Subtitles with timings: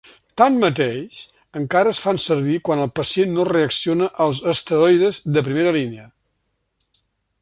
[0.41, 1.19] Tanmateix,
[1.59, 6.09] encara es fan servir quan el pacient no reacciona als esteroides de primera línia.